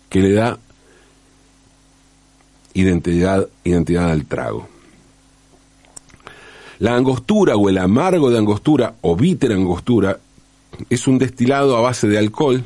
que 0.09 0.21
le 0.21 0.31
da 0.31 0.57
identidad, 2.73 3.47
identidad 3.65 4.11
al 4.11 4.25
trago. 4.25 4.69
La 6.79 6.95
angostura 6.95 7.55
o 7.57 7.69
el 7.69 7.77
amargo 7.77 8.31
de 8.31 8.37
angostura 8.37 8.95
o 9.01 9.15
bitter 9.15 9.51
angostura 9.51 10.19
es 10.89 11.07
un 11.07 11.19
destilado 11.19 11.77
a 11.77 11.81
base 11.81 12.07
de 12.07 12.17
alcohol, 12.17 12.63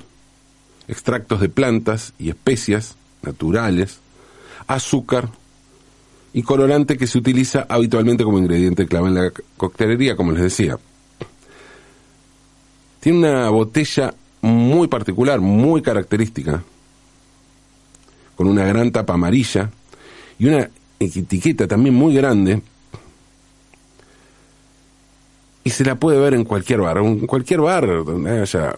extractos 0.87 1.41
de 1.41 1.49
plantas 1.49 2.13
y 2.19 2.29
especias 2.29 2.95
naturales, 3.23 3.99
azúcar 4.67 5.29
y 6.37 6.43
colorante 6.43 6.99
que 6.99 7.07
se 7.07 7.17
utiliza 7.17 7.65
habitualmente 7.67 8.23
como 8.23 8.37
ingrediente 8.37 8.85
clave 8.85 9.07
en 9.07 9.15
la 9.15 9.31
coctelería, 9.57 10.15
como 10.15 10.33
les 10.33 10.43
decía. 10.43 10.77
Tiene 12.99 13.17
una 13.17 13.49
botella 13.49 14.13
muy 14.41 14.87
particular, 14.87 15.39
muy 15.39 15.81
característica, 15.81 16.63
con 18.35 18.45
una 18.45 18.65
gran 18.65 18.91
tapa 18.91 19.15
amarilla 19.15 19.71
y 20.37 20.45
una 20.45 20.69
etiqueta 20.99 21.67
también 21.67 21.95
muy 21.95 22.13
grande 22.13 22.61
y 25.63 25.71
se 25.71 25.83
la 25.85 25.95
puede 25.95 26.19
ver 26.19 26.35
en 26.35 26.43
cualquier 26.43 26.81
bar. 26.81 26.99
En 26.99 27.25
cualquier 27.25 27.61
bar 27.61 27.87
donde 28.05 28.41
haya 28.41 28.77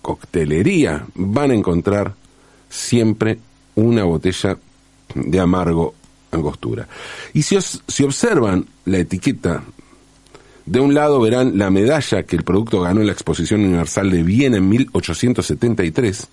coctelería 0.00 1.04
van 1.14 1.50
a 1.50 1.54
encontrar 1.54 2.14
siempre 2.70 3.38
una 3.74 4.04
botella 4.04 4.56
de 5.14 5.38
amargo 5.38 5.94
Y 7.34 7.42
si, 7.42 7.58
si 7.60 8.04
observan 8.04 8.66
la 8.84 8.98
etiqueta 8.98 9.62
De 10.64 10.80
un 10.80 10.94
lado 10.94 11.20
verán 11.20 11.58
la 11.58 11.70
medalla 11.70 12.22
que 12.22 12.36
el 12.36 12.44
producto 12.44 12.80
ganó 12.80 13.00
en 13.00 13.06
la 13.06 13.12
Exposición 13.12 13.64
Universal 13.64 14.10
de 14.10 14.22
Viena 14.22 14.56
en 14.56 14.68
1873 14.68 16.28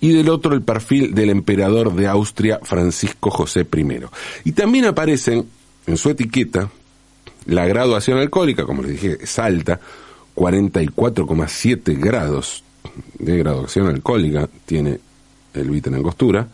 y 0.00 0.12
del 0.12 0.28
otro 0.28 0.54
el 0.54 0.62
perfil 0.62 1.14
del 1.14 1.30
emperador 1.30 1.94
de 1.94 2.06
Austria 2.06 2.60
Francisco 2.62 3.30
José 3.30 3.66
I. 3.72 4.00
Y 4.44 4.52
también 4.52 4.84
aparecen 4.84 5.46
en 5.86 5.96
su 5.96 6.10
etiqueta 6.10 6.70
la 7.46 7.66
graduación 7.66 8.18
alcohólica, 8.18 8.64
como 8.64 8.82
les 8.82 8.92
dije, 8.92 9.18
es 9.20 9.38
alta, 9.38 9.80
44,7 10.36 11.98
grados 11.98 12.62
de 13.18 13.38
graduación 13.38 13.88
alcohólica 13.88 14.48
tiene 14.66 15.00
el 15.54 15.70
Vita 15.70 15.88
en 15.88 15.96
Angostura, 15.96 16.46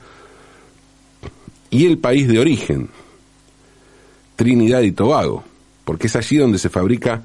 y 1.74 1.84
el 1.86 1.98
país 1.98 2.28
de 2.28 2.38
origen, 2.38 2.88
Trinidad 4.36 4.82
y 4.82 4.92
Tobago, 4.92 5.42
porque 5.84 6.06
es 6.06 6.14
allí 6.14 6.36
donde 6.36 6.58
se 6.58 6.70
fabrica 6.70 7.24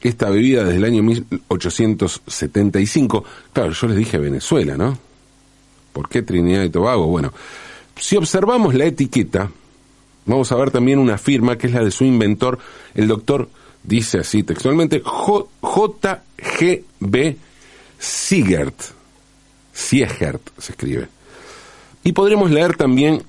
esta 0.00 0.30
bebida 0.30 0.64
desde 0.64 0.78
el 0.78 0.84
año 0.84 1.02
1875. 1.02 3.22
Claro, 3.52 3.72
yo 3.72 3.86
les 3.86 3.98
dije 3.98 4.16
Venezuela, 4.16 4.78
¿no? 4.78 4.96
¿Por 5.92 6.08
qué 6.08 6.22
Trinidad 6.22 6.64
y 6.64 6.70
Tobago? 6.70 7.06
Bueno, 7.06 7.34
si 7.98 8.16
observamos 8.16 8.74
la 8.74 8.86
etiqueta, 8.86 9.50
vamos 10.24 10.50
a 10.50 10.56
ver 10.56 10.70
también 10.70 10.98
una 10.98 11.18
firma 11.18 11.58
que 11.58 11.66
es 11.66 11.74
la 11.74 11.84
de 11.84 11.90
su 11.90 12.04
inventor, 12.04 12.58
el 12.94 13.08
doctor, 13.08 13.50
dice 13.82 14.20
así 14.20 14.42
textualmente, 14.42 15.02
J.G.B. 15.60 17.36
Siegert. 17.98 18.80
Siegert 19.70 20.48
se 20.56 20.72
escribe. 20.72 21.19
Y 22.02 22.12
podremos 22.12 22.50
leer 22.50 22.76
también 22.76 23.22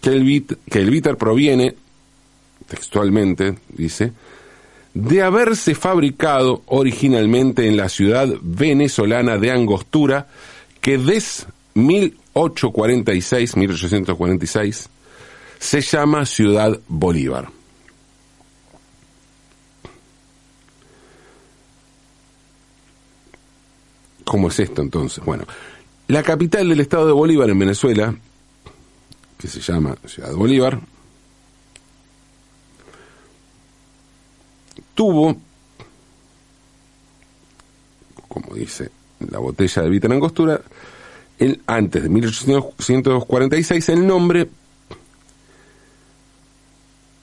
que 0.00 0.10
el, 0.10 0.44
que 0.70 1.14
proviene, 1.16 1.74
textualmente 2.66 3.58
dice, 3.68 4.12
de 4.94 5.22
haberse 5.22 5.74
fabricado 5.74 6.62
originalmente 6.66 7.66
en 7.66 7.76
la 7.76 7.88
ciudad 7.88 8.28
venezolana 8.42 9.38
de 9.38 9.50
Angostura, 9.50 10.28
que 10.80 10.98
desde 10.98 11.46
1846, 11.74 13.56
1846, 13.56 14.88
se 15.58 15.80
llama 15.80 16.26
Ciudad 16.26 16.78
Bolívar. 16.88 17.48
¿Cómo 24.24 24.48
es 24.48 24.58
esto 24.60 24.82
entonces? 24.82 25.24
Bueno, 25.24 25.44
la 26.08 26.22
capital 26.22 26.68
del 26.68 26.80
estado 26.80 27.06
de 27.06 27.12
Bolívar 27.12 27.48
en 27.50 27.58
Venezuela, 27.58 28.14
que 29.38 29.48
se 29.48 29.60
llama 29.60 29.96
Ciudad 30.06 30.32
Bolívar, 30.34 30.80
tuvo, 34.94 35.36
como 38.28 38.54
dice 38.54 38.90
la 39.30 39.38
botella 39.38 39.82
de 39.82 39.90
Vita 39.90 40.06
en 40.06 40.12
Angostura, 40.14 40.60
el, 41.38 41.60
antes 41.66 42.02
de 42.02 42.08
1846 42.08 43.88
el 43.88 44.06
nombre, 44.06 44.48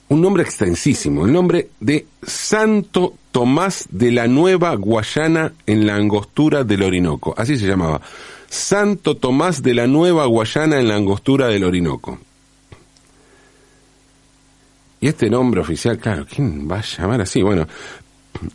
un 0.10 0.22
nombre 0.22 0.44
extensísimo, 0.44 1.26
el 1.26 1.34
nombre 1.34 1.70
de 1.80 2.06
Santo 2.24 3.14
Tomás 3.32 3.88
de 3.92 4.12
la 4.12 4.28
Nueva 4.28 4.76
Guayana 4.76 5.54
en 5.68 5.86
la 5.86 5.96
Angostura 5.96 6.64
del 6.64 6.84
Orinoco, 6.84 7.34
así 7.38 7.58
se 7.58 7.68
llamaba, 7.68 8.02
Santo 8.50 9.16
Tomás 9.16 9.62
de 9.62 9.76
la 9.76 9.88
Nueva 9.88 10.26
Guayana 10.26 10.80
en 10.80 10.88
la 10.88 10.96
Angostura 10.96 11.48
del 11.48 11.64
Orinoco. 11.64 12.18
Y 15.00 15.08
este 15.08 15.30
nombre 15.30 15.62
oficial, 15.62 15.98
claro, 15.98 16.26
¿quién 16.28 16.68
va 16.70 16.80
a 16.80 16.84
llamar 16.84 17.22
así? 17.22 17.42
Bueno, 17.42 17.68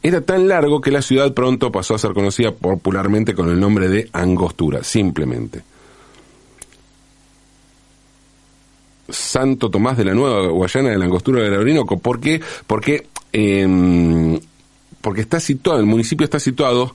era 0.02 0.20
tan 0.20 0.48
largo 0.48 0.80
que 0.80 0.90
la 0.90 1.02
ciudad 1.02 1.32
pronto 1.32 1.70
pasó 1.72 1.94
a 1.94 1.98
ser 1.98 2.12
conocida 2.12 2.50
popularmente 2.52 3.34
con 3.34 3.48
el 3.48 3.58
nombre 3.60 3.88
de 3.88 4.10
Angostura, 4.12 4.82
simplemente. 4.82 5.62
Santo 9.14 9.70
Tomás 9.70 9.96
de 9.96 10.04
la 10.04 10.14
Nueva 10.14 10.48
Guayana 10.48 10.90
de 10.90 10.98
la 10.98 11.04
Angostura 11.04 11.42
del 11.42 11.54
Orinoco. 11.54 11.98
¿Por 11.98 12.20
qué? 12.20 12.40
Porque, 12.66 13.06
em, 13.32 14.38
porque 15.00 15.22
está 15.22 15.40
situado, 15.40 15.80
el 15.80 15.86
municipio 15.86 16.24
está 16.24 16.38
situado 16.38 16.94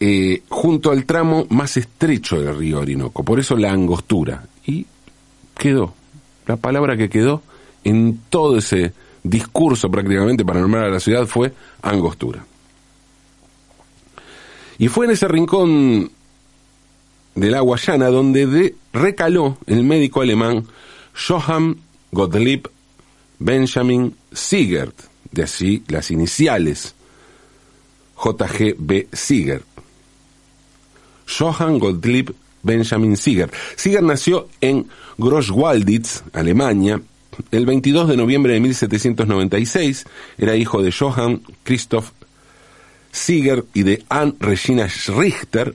eh, 0.00 0.42
junto 0.48 0.92
al 0.92 1.04
tramo 1.04 1.46
más 1.50 1.76
estrecho 1.76 2.40
del 2.40 2.56
río 2.56 2.80
Orinoco, 2.80 3.24
por 3.24 3.40
eso 3.40 3.56
la 3.56 3.72
Angostura. 3.72 4.46
Y 4.66 4.86
quedó, 5.56 5.94
la 6.46 6.56
palabra 6.56 6.96
que 6.96 7.08
quedó 7.08 7.42
en 7.84 8.20
todo 8.30 8.58
ese 8.58 8.92
discurso 9.22 9.90
prácticamente 9.90 10.44
para 10.44 10.60
nombrar 10.60 10.84
a 10.84 10.90
la 10.90 11.00
ciudad 11.00 11.26
fue 11.26 11.52
Angostura. 11.82 12.44
Y 14.78 14.88
fue 14.88 15.06
en 15.06 15.12
ese 15.12 15.26
rincón 15.26 16.12
de 17.34 17.50
la 17.50 17.60
Guayana 17.60 18.08
donde 18.08 18.74
recaló 18.92 19.58
el 19.66 19.84
médico 19.84 20.20
alemán 20.20 20.66
Johann 21.14 21.78
Gottlieb 22.10 22.68
Benjamin 23.38 24.14
Siegert, 24.32 24.94
de 25.30 25.42
así 25.44 25.82
las 25.88 26.10
iniciales 26.10 26.94
JGB 28.22 29.06
Siegert. 29.12 29.64
Johann 31.38 31.78
Gottlieb 31.78 32.34
Benjamin 32.62 33.16
Siegert. 33.16 33.54
Siegert 33.76 34.04
nació 34.04 34.48
en 34.60 34.88
Großwalditz, 35.18 36.24
Alemania, 36.32 37.00
el 37.50 37.66
22 37.66 38.08
de 38.08 38.16
noviembre 38.16 38.54
de 38.54 38.60
1796 38.60 40.04
era 40.38 40.56
hijo 40.56 40.82
de 40.82 40.92
Johann 40.92 41.42
Christoph 41.62 42.10
Sieger 43.12 43.64
y 43.74 43.84
de 43.84 44.04
Anne 44.08 44.34
Regina 44.40 44.88
Richter. 45.16 45.74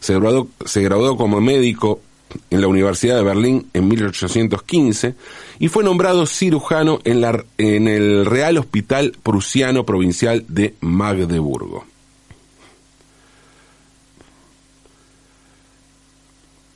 Se 0.00 0.18
graduó, 0.18 1.16
como 1.16 1.40
médico 1.40 2.00
en 2.48 2.60
la 2.60 2.68
Universidad 2.68 3.16
de 3.16 3.22
Berlín 3.22 3.66
en 3.74 3.88
1815 3.88 5.14
y 5.58 5.68
fue 5.68 5.84
nombrado 5.84 6.26
cirujano 6.26 7.00
en, 7.04 7.20
la, 7.20 7.44
en 7.58 7.86
el 7.86 8.24
Real 8.24 8.56
Hospital 8.58 9.16
Prusiano 9.22 9.84
Provincial 9.84 10.44
de 10.48 10.74
Magdeburgo. 10.80 11.84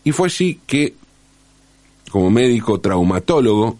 Y 0.04 0.12
fue 0.12 0.28
allí 0.28 0.60
que, 0.66 0.94
como 2.10 2.30
médico 2.30 2.78
traumatólogo, 2.78 3.78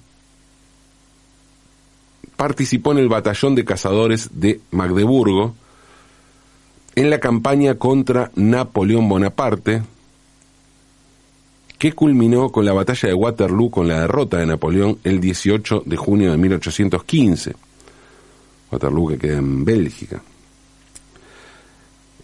participó 2.37 2.93
en 2.93 2.99
el 2.99 3.09
batallón 3.09 3.55
de 3.55 3.65
cazadores 3.67 4.31
de 4.33 4.61
Magdeburgo 4.71 5.55
en 6.97 7.11
la 7.11 7.19
campaña 7.19 7.75
contra 7.75 8.31
Napoleón 8.37 9.09
Bonaparte, 9.09 9.83
que 11.79 11.93
culminó 11.93 12.51
con 12.51 12.65
la 12.65 12.73
batalla 12.73 13.09
de 13.09 13.15
Waterloo 13.15 13.71
con 13.71 13.89
la 13.89 14.01
derrota 14.01 14.39
de 14.39 14.47
Napoleón 14.47 14.99
el 15.05 15.21
18 15.21 15.83
de 15.85 15.97
junio 15.97 16.31
de 16.31 16.37
1815. 16.39 17.53
Waterloo 18.71 19.09
que 19.09 19.19
queda 19.19 19.39
en 19.39 19.65
Bélgica. 19.65 20.23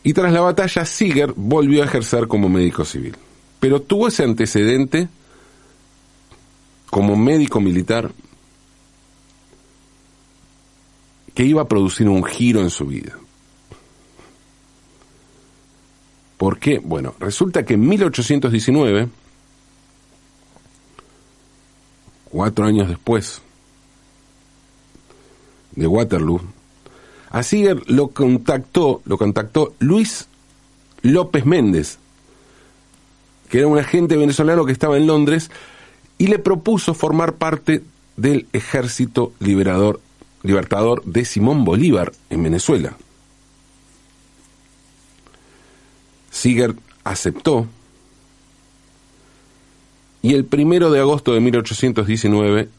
Y 0.03 0.15
tras 0.15 0.33
la 0.33 0.41
batalla, 0.41 0.85
Siger 0.85 1.35
volvió 1.37 1.83
a 1.83 1.87
ejercer 1.87 2.27
como 2.27 2.49
médico 2.49 2.85
civil. 2.85 3.17
Pero 3.59 3.83
tuvo 3.83 4.09
ese 4.09 4.25
antecedente 4.25 5.09
como 6.89 7.17
médico 7.17 7.61
militar 7.61 8.11
que 11.35 11.45
iba 11.45 11.63
a 11.63 11.69
producir 11.69 12.09
un 12.09 12.25
giro 12.25 12.61
en 12.61 12.71
su 12.71 12.87
vida. 12.87 13.20
¿Por 16.41 16.59
qué? 16.59 16.79
Bueno, 16.79 17.15
resulta 17.21 17.67
que 17.67 17.75
en 17.75 17.87
1819, 17.87 19.11
cuatro 22.31 22.65
años 22.65 22.89
después 22.89 23.43
de 25.73 25.87
Waterloo, 25.87 26.41
a 27.29 27.43
Siger 27.43 27.83
lo 27.91 28.09
contactó, 28.09 29.03
lo 29.05 29.19
contactó 29.19 29.75
Luis 29.81 30.29
López 31.03 31.45
Méndez, 31.45 31.99
que 33.51 33.59
era 33.59 33.67
un 33.67 33.79
agente 33.79 34.17
venezolano 34.17 34.65
que 34.65 34.73
estaba 34.73 34.97
en 34.97 35.07
Londres, 35.07 35.51
y 36.17 36.29
le 36.29 36.39
propuso 36.39 36.95
formar 36.95 37.35
parte 37.35 37.83
del 38.17 38.47
ejército 38.55 39.35
liberador 39.41 40.01
libertador 40.43 41.05
de 41.05 41.27
Simón 41.27 41.67
Bolívar 41.67 42.13
en 42.31 42.43
Venezuela. 42.45 42.97
Siger 46.41 46.75
aceptó 47.05 47.67
y 50.23 50.33
el 50.33 50.47
primero 50.47 50.91
de 50.91 50.99
agosto 50.99 51.35
de 51.35 51.41
1819 51.41 52.71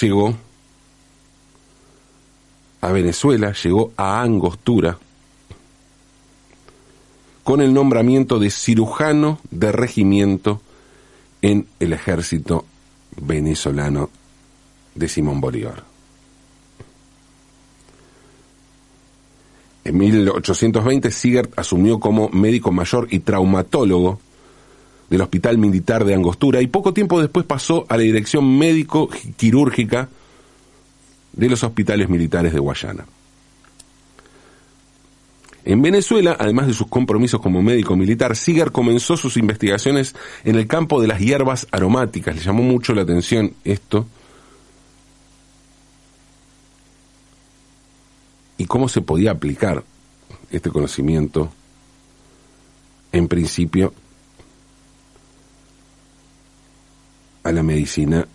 llegó 0.00 0.34
a 2.80 2.90
Venezuela, 2.90 3.52
llegó 3.52 3.92
a 3.96 4.22
Angostura 4.22 4.98
con 7.44 7.60
el 7.60 7.72
nombramiento 7.72 8.40
de 8.40 8.50
cirujano 8.50 9.38
de 9.52 9.70
regimiento 9.70 10.60
en 11.42 11.68
el 11.78 11.92
ejército 11.92 12.64
venezolano 13.20 14.10
de 14.96 15.06
Simón 15.06 15.40
Bolívar. 15.40 15.84
En 19.86 19.96
1820 19.98 21.12
Sigert 21.12 21.56
asumió 21.56 22.00
como 22.00 22.28
médico 22.30 22.72
mayor 22.72 23.06
y 23.08 23.20
traumatólogo 23.20 24.18
del 25.08 25.20
Hospital 25.20 25.58
Militar 25.58 26.04
de 26.04 26.12
Angostura 26.12 26.60
y 26.60 26.66
poco 26.66 26.92
tiempo 26.92 27.20
después 27.20 27.46
pasó 27.46 27.86
a 27.88 27.96
la 27.96 28.02
dirección 28.02 28.58
médico-quirúrgica 28.58 30.08
de 31.34 31.48
los 31.48 31.62
hospitales 31.62 32.08
militares 32.08 32.52
de 32.52 32.58
Guayana. 32.58 33.06
En 35.64 35.82
Venezuela, 35.82 36.36
además 36.36 36.66
de 36.66 36.74
sus 36.74 36.88
compromisos 36.88 37.40
como 37.40 37.62
médico 37.62 37.94
militar, 37.94 38.34
Sigar 38.34 38.72
comenzó 38.72 39.16
sus 39.16 39.36
investigaciones 39.36 40.16
en 40.42 40.56
el 40.56 40.66
campo 40.66 41.00
de 41.00 41.06
las 41.06 41.20
hierbas 41.20 41.68
aromáticas. 41.70 42.34
Le 42.34 42.42
llamó 42.42 42.64
mucho 42.64 42.92
la 42.92 43.02
atención 43.02 43.52
esto. 43.62 44.08
Y 48.58 48.66
cómo 48.66 48.88
se 48.88 49.02
podía 49.02 49.32
aplicar 49.32 49.84
este 50.50 50.70
conocimiento, 50.70 51.50
en 53.12 53.28
principio, 53.28 53.92
a 57.42 57.52
la 57.52 57.62
medicina 57.62 58.26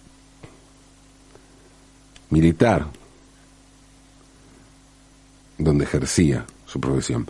militar, 2.29 2.87
donde 5.57 5.83
ejercía 5.83 6.45
su 6.65 6.79
profesión. 6.79 7.27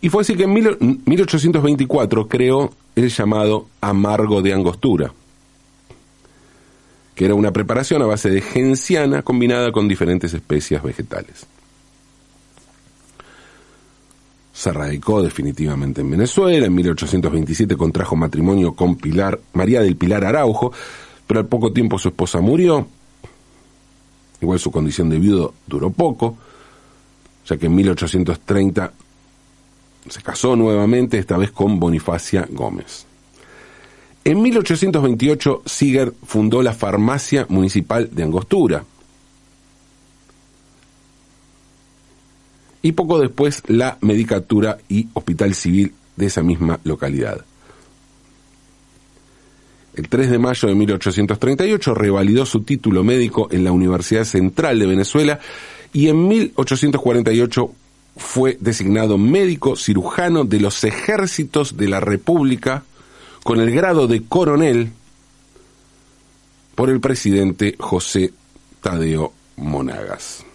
Y 0.00 0.08
fue 0.08 0.22
así 0.22 0.36
que 0.36 0.44
en 0.44 1.02
1824 1.04 2.28
creó 2.28 2.72
el 2.94 3.08
llamado 3.10 3.68
amargo 3.80 4.42
de 4.42 4.52
angostura, 4.52 5.12
que 7.14 7.24
era 7.24 7.34
una 7.34 7.52
preparación 7.52 8.02
a 8.02 8.06
base 8.06 8.30
de 8.30 8.40
genciana 8.40 9.22
combinada 9.22 9.72
con 9.72 9.88
diferentes 9.88 10.32
especias 10.34 10.82
vegetales. 10.82 11.46
Se 14.58 14.72
radicó 14.72 15.22
definitivamente 15.22 16.00
en 16.00 16.10
Venezuela, 16.10 16.66
en 16.66 16.74
1827 16.74 17.76
contrajo 17.76 18.16
matrimonio 18.16 18.72
con 18.72 18.96
Pilar, 18.96 19.38
María 19.52 19.82
del 19.82 19.94
Pilar 19.94 20.24
Araujo, 20.24 20.72
pero 21.28 21.38
al 21.38 21.46
poco 21.46 21.72
tiempo 21.72 21.96
su 21.96 22.08
esposa 22.08 22.40
murió, 22.40 22.88
igual 24.40 24.58
su 24.58 24.72
condición 24.72 25.10
de 25.10 25.20
viudo 25.20 25.54
duró 25.64 25.90
poco, 25.90 26.36
ya 27.46 27.56
que 27.56 27.66
en 27.66 27.76
1830 27.76 28.92
se 30.08 30.22
casó 30.22 30.56
nuevamente, 30.56 31.18
esta 31.18 31.36
vez 31.36 31.52
con 31.52 31.78
Bonifacia 31.78 32.44
Gómez. 32.50 33.06
En 34.24 34.42
1828, 34.42 35.62
Siger 35.66 36.12
fundó 36.26 36.62
la 36.62 36.74
Farmacia 36.74 37.46
Municipal 37.48 38.10
de 38.12 38.24
Angostura. 38.24 38.82
Y 42.88 42.92
poco 42.92 43.20
después, 43.20 43.62
la 43.66 43.98
Medicatura 44.00 44.78
y 44.88 45.08
Hospital 45.12 45.54
Civil 45.54 45.92
de 46.16 46.24
esa 46.24 46.42
misma 46.42 46.80
localidad. 46.84 47.44
El 49.94 50.08
3 50.08 50.30
de 50.30 50.38
mayo 50.38 50.68
de 50.70 50.74
1838 50.74 51.94
revalidó 51.94 52.46
su 52.46 52.62
título 52.62 53.04
médico 53.04 53.48
en 53.50 53.64
la 53.64 53.72
Universidad 53.72 54.24
Central 54.24 54.78
de 54.78 54.86
Venezuela 54.86 55.38
y 55.92 56.08
en 56.08 56.28
1848 56.28 57.70
fue 58.16 58.56
designado 58.58 59.18
médico 59.18 59.76
cirujano 59.76 60.44
de 60.44 60.60
los 60.60 60.82
ejércitos 60.82 61.76
de 61.76 61.88
la 61.88 62.00
República 62.00 62.84
con 63.44 63.60
el 63.60 63.70
grado 63.70 64.06
de 64.06 64.22
coronel 64.22 64.92
por 66.74 66.88
el 66.88 67.00
presidente 67.00 67.76
José 67.78 68.32
Tadeo 68.80 69.34
Monagas. 69.56 70.47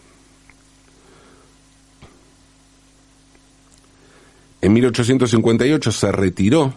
En 4.63 4.71
1858 4.71 5.91
se 5.91 6.09
retiró 6.13 6.73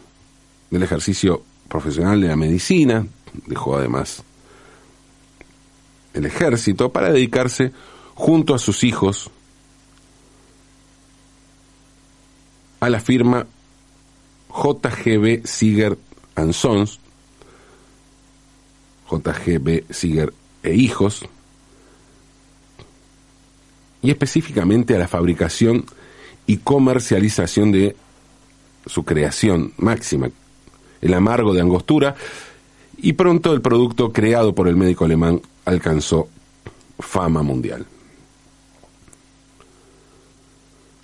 del 0.71 0.83
ejercicio 0.83 1.45
profesional 1.69 2.21
de 2.21 2.27
la 2.27 2.35
medicina, 2.35 3.07
dejó 3.47 3.77
además 3.77 4.25
el 6.13 6.27
ejército 6.27 6.91
para 6.91 7.13
dedicarse 7.13 7.71
junto 8.17 8.57
a 8.57 8.59
sus 8.59 8.83
hijos 8.83 9.31
a 12.81 12.89
la 12.91 12.99
firma 12.99 13.47
JGB 14.49 15.47
Siger 15.47 15.97
Sons, 16.51 16.99
JGB 19.09 19.85
Siger 19.91 20.35
e 20.65 20.75
Hijos, 20.75 21.25
y 24.03 24.11
específicamente 24.11 24.97
a 24.97 24.99
la 24.99 25.07
fabricación 25.07 25.87
y 26.47 26.59
comercialización 26.59 27.73
de 27.73 27.97
su 28.87 29.05
creación 29.05 29.73
máxima, 29.79 30.31
el 31.01 31.15
amargo 31.15 31.53
de 31.53 31.61
angostura, 31.61 32.15
y 32.99 33.13
pronto 33.13 33.53
el 33.53 33.61
producto 33.61 34.13
creado 34.13 34.55
por 34.55 34.69
el 34.69 34.77
médico 34.77 35.05
alemán 35.05 35.41
alcanzó 35.65 36.29
fama 36.99 37.43
mundial. 37.43 37.87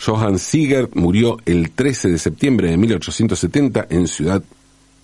Johann 0.05 0.38
Siegert 0.38 0.94
murió 0.96 1.38
el 1.44 1.70
13 1.70 2.11
de 2.11 2.18
septiembre 2.18 2.70
de 2.70 2.76
1870 2.76 3.87
en 3.90 4.09
Ciudad 4.09 4.42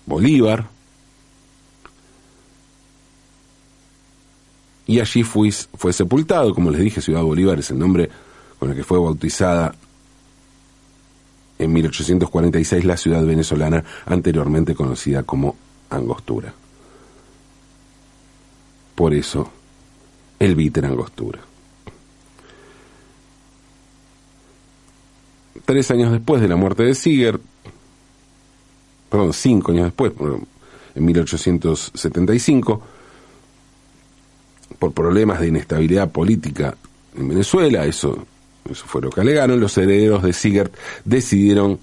Bolívar. 0.05 0.67
Y 4.87 4.99
allí 4.99 5.23
fue, 5.23 5.51
fue 5.51 5.93
sepultado, 5.93 6.53
como 6.53 6.71
les 6.71 6.81
dije, 6.81 6.99
Ciudad 6.99 7.21
Bolívar 7.21 7.59
es 7.59 7.71
el 7.71 7.79
nombre 7.79 8.09
con 8.57 8.71
el 8.71 8.75
que 8.75 8.83
fue 8.83 8.99
bautizada 8.99 9.73
en 11.59 11.73
1846 11.73 12.85
la 12.85 12.97
ciudad 12.97 13.23
venezolana 13.23 13.83
anteriormente 14.05 14.73
conocida 14.73 15.23
como 15.23 15.55
Angostura. 15.89 16.53
Por 18.95 19.13
eso, 19.13 19.51
el 20.39 20.55
Víter 20.55 20.85
Angostura. 20.85 21.39
tres 25.69 25.91
años 25.91 26.11
después 26.11 26.41
de 26.41 26.47
la 26.47 26.55
muerte 26.55 26.81
de 26.81 26.95
Siger, 26.95 27.39
perdón, 29.07 29.33
cinco 29.33 29.71
años 29.71 29.83
después, 29.83 30.13
en 30.95 31.05
1875, 31.05 32.81
por 34.79 34.91
problemas 34.91 35.39
de 35.39 35.49
inestabilidad 35.49 36.09
política 36.09 36.75
en 37.15 37.29
Venezuela, 37.29 37.85
eso, 37.85 38.25
eso 38.69 38.85
fue 38.85 39.01
lo 39.01 39.09
que 39.09 39.21
alegaron, 39.21 39.59
los 39.59 39.77
herederos 39.77 40.23
de 40.23 40.33
Sigert 40.33 40.73
decidieron 41.05 41.79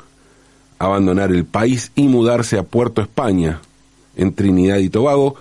abandonar 0.78 1.30
el 1.32 1.44
país 1.44 1.92
y 1.94 2.08
mudarse 2.08 2.58
a 2.58 2.62
Puerto 2.62 3.00
España, 3.00 3.60
en 4.16 4.34
Trinidad 4.34 4.78
y 4.78 4.88
Tobago, 4.88 5.36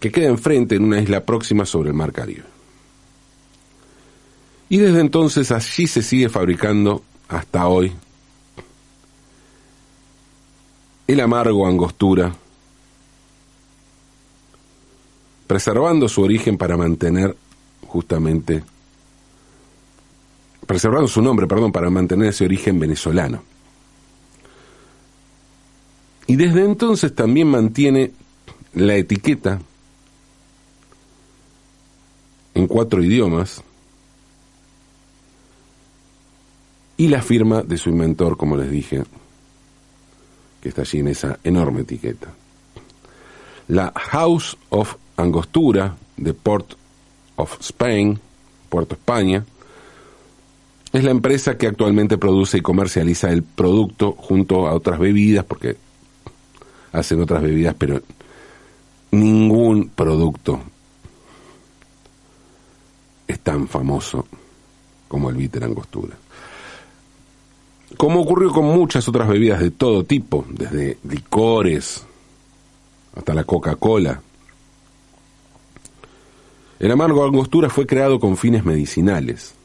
que 0.00 0.12
queda 0.12 0.28
enfrente 0.28 0.76
en 0.76 0.84
una 0.84 1.00
isla 1.00 1.24
próxima 1.24 1.66
sobre 1.66 1.88
el 1.88 1.94
Mar 1.94 2.12
Caribe. 2.12 2.44
Y 4.68 4.78
desde 4.78 5.00
entonces 5.00 5.50
allí 5.50 5.86
se 5.86 6.02
sigue 6.02 6.28
fabricando 6.28 7.02
hasta 7.28 7.66
hoy 7.66 7.92
el 11.06 11.20
amargo 11.20 11.66
angostura, 11.66 12.34
preservando 15.46 16.06
su 16.06 16.20
origen 16.20 16.58
para 16.58 16.76
mantener 16.76 17.34
justamente, 17.86 18.62
preservando 20.68 21.08
su 21.08 21.22
nombre, 21.22 21.46
perdón, 21.46 21.72
para 21.72 21.88
mantener 21.88 22.28
ese 22.28 22.44
origen 22.44 22.78
venezolano. 22.78 23.42
Y 26.26 26.36
desde 26.36 26.62
entonces 26.62 27.14
también 27.14 27.48
mantiene 27.48 28.12
la 28.74 28.94
etiqueta 28.94 29.58
en 32.52 32.66
cuatro 32.66 33.02
idiomas, 33.02 33.62
y 36.98 37.08
la 37.08 37.22
firma 37.22 37.62
de 37.62 37.78
su 37.78 37.88
inventor, 37.88 38.36
como 38.36 38.56
les 38.56 38.70
dije, 38.70 39.04
que 40.60 40.68
está 40.68 40.82
allí 40.82 40.98
en 40.98 41.08
esa 41.08 41.38
enorme 41.44 41.82
etiqueta. 41.82 42.34
La 43.68 43.92
House 43.94 44.58
of 44.68 44.96
Angostura 45.16 45.96
de 46.16 46.34
Port 46.34 46.74
of 47.36 47.58
Spain, 47.60 48.18
Puerto 48.68 48.96
España, 48.96 49.46
es 50.92 51.04
la 51.04 51.10
empresa 51.10 51.58
que 51.58 51.66
actualmente 51.66 52.16
produce 52.16 52.58
y 52.58 52.62
comercializa 52.62 53.30
el 53.30 53.42
producto 53.42 54.12
junto 54.12 54.66
a 54.66 54.74
otras 54.74 54.98
bebidas, 54.98 55.44
porque 55.44 55.76
hacen 56.92 57.20
otras 57.20 57.42
bebidas, 57.42 57.74
pero 57.78 58.00
ningún 59.10 59.90
producto 59.90 60.60
es 63.26 63.38
tan 63.40 63.68
famoso 63.68 64.26
como 65.08 65.28
el 65.30 65.36
bitter 65.36 65.64
angostura. 65.64 66.16
Como 67.96 68.20
ocurrió 68.20 68.50
con 68.50 68.66
muchas 68.66 69.08
otras 69.08 69.28
bebidas 69.28 69.60
de 69.60 69.70
todo 69.70 70.04
tipo, 70.04 70.46
desde 70.48 70.98
licores 71.04 72.04
hasta 73.14 73.34
la 73.34 73.44
Coca-Cola. 73.44 74.22
El 76.78 76.90
amargo 76.92 77.24
angostura 77.24 77.68
fue 77.68 77.86
creado 77.86 78.20
con 78.20 78.36
fines 78.36 78.64
medicinales. 78.64 79.57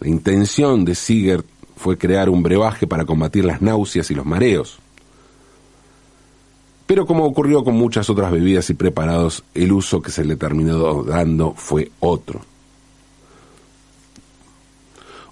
La 0.00 0.08
intención 0.08 0.84
de 0.84 0.94
Sigert 0.94 1.46
fue 1.76 1.98
crear 1.98 2.28
un 2.28 2.42
brebaje 2.42 2.86
para 2.86 3.04
combatir 3.04 3.44
las 3.44 3.62
náuseas 3.62 4.10
y 4.10 4.14
los 4.14 4.26
mareos. 4.26 4.78
Pero 6.86 7.06
como 7.06 7.24
ocurrió 7.24 7.64
con 7.64 7.74
muchas 7.74 8.08
otras 8.08 8.30
bebidas 8.30 8.70
y 8.70 8.74
preparados, 8.74 9.42
el 9.54 9.72
uso 9.72 10.00
que 10.00 10.10
se 10.10 10.24
le 10.24 10.36
terminó 10.36 11.02
dando 11.02 11.52
fue 11.54 11.90
otro. 12.00 12.40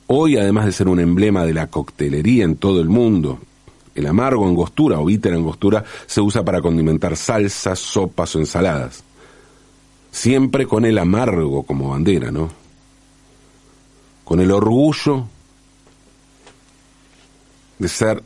Hoy, 0.06 0.36
además 0.36 0.66
de 0.66 0.72
ser 0.72 0.88
un 0.88 1.00
emblema 1.00 1.44
de 1.44 1.54
la 1.54 1.68
coctelería 1.68 2.44
en 2.44 2.56
todo 2.56 2.80
el 2.80 2.88
mundo, 2.88 3.38
el 3.94 4.06
amargo 4.06 4.46
angostura 4.46 4.98
o 4.98 5.04
bitter 5.04 5.32
angostura 5.32 5.84
se 6.06 6.20
usa 6.20 6.44
para 6.44 6.60
condimentar 6.60 7.16
salsas, 7.16 7.78
sopas 7.78 8.34
o 8.34 8.40
ensaladas. 8.40 9.04
Siempre 10.10 10.66
con 10.66 10.84
el 10.84 10.98
amargo 10.98 11.62
como 11.62 11.90
bandera, 11.90 12.30
¿no? 12.30 12.63
Con 14.24 14.40
el 14.40 14.50
orgullo 14.50 15.26
de 17.78 17.88
ser 17.88 18.22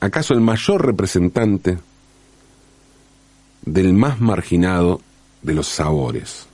acaso 0.00 0.34
el 0.34 0.40
mayor 0.40 0.84
representante 0.84 1.78
del 3.62 3.92
más 3.94 4.20
marginado 4.20 5.00
de 5.42 5.54
los 5.54 5.68
sabores. 5.68 6.46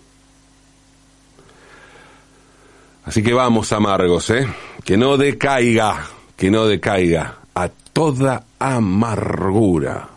Así 3.04 3.22
que 3.22 3.32
vamos 3.32 3.72
amargos, 3.72 4.28
¿eh? 4.30 4.46
Que 4.84 4.98
no 4.98 5.16
decaiga, 5.16 6.06
que 6.36 6.50
no 6.50 6.66
decaiga 6.66 7.38
a 7.54 7.68
toda 7.68 8.44
amargura, 8.58 10.10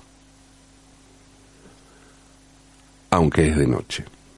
aunque 3.10 3.47
es 3.47 3.58
de 3.58 3.67
noche. 3.67 4.06